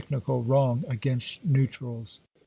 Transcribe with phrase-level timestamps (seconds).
[0.09, 2.21] nical wrong against neutrals."